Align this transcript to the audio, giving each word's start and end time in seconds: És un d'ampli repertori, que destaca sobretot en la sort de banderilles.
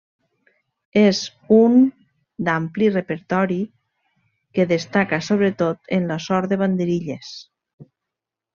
És 1.01 1.19
un 1.57 1.75
d'ampli 2.47 2.87
repertori, 2.95 3.59
que 4.59 4.67
destaca 4.73 5.21
sobretot 5.29 5.95
en 5.99 6.11
la 6.15 6.21
sort 6.31 6.55
de 6.55 6.61
banderilles. 6.65 7.33